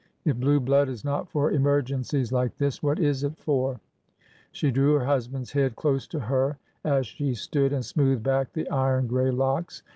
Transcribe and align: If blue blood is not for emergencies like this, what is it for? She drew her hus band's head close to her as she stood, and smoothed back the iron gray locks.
If 0.25 0.37
blue 0.39 0.59
blood 0.59 0.89
is 0.89 1.05
not 1.05 1.29
for 1.29 1.51
emergencies 1.51 2.31
like 2.31 2.57
this, 2.57 2.81
what 2.81 2.97
is 2.99 3.23
it 3.23 3.37
for? 3.37 3.79
She 4.51 4.71
drew 4.71 4.95
her 4.95 5.05
hus 5.05 5.27
band's 5.27 5.51
head 5.51 5.75
close 5.75 6.07
to 6.07 6.21
her 6.21 6.57
as 6.83 7.05
she 7.05 7.35
stood, 7.35 7.71
and 7.71 7.85
smoothed 7.85 8.23
back 8.23 8.51
the 8.53 8.67
iron 8.71 9.05
gray 9.05 9.29
locks. 9.29 9.83